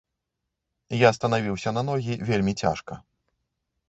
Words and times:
Я 0.99 1.09
станавіўся 1.17 1.69
на 1.79 1.83
ногі 1.89 2.13
вельмі 2.31 2.53
цяжка. 2.65 2.97